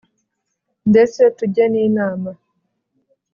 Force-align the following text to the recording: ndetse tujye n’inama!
ndetse 0.89 1.21
tujye 1.37 1.65
n’inama! 1.73 2.31